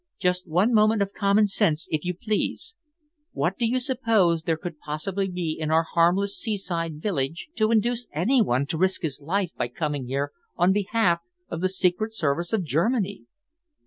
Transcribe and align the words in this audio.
Just 0.17 0.47
one 0.47 0.73
moment 0.73 1.03
of 1.03 1.13
common 1.13 1.45
sense, 1.45 1.87
if 1.91 2.03
you 2.03 2.15
please. 2.15 2.73
What 3.33 3.55
do 3.59 3.67
you 3.67 3.79
suppose 3.79 4.41
there 4.41 4.57
could 4.57 4.79
possibly 4.79 5.27
be 5.29 5.55
in 5.59 5.69
our 5.69 5.83
harmless 5.83 6.35
seaside 6.39 6.99
village 6.99 7.49
to 7.57 7.69
induce 7.69 8.07
any 8.11 8.41
one 8.41 8.65
to 8.65 8.79
risk 8.79 9.03
his 9.03 9.21
life 9.21 9.51
by 9.55 9.67
coming 9.67 10.07
here 10.07 10.31
on 10.57 10.73
behalf 10.73 11.19
of 11.49 11.61
the 11.61 11.69
Secret 11.69 12.15
Service 12.15 12.51
of 12.51 12.63
Germany?" 12.63 13.25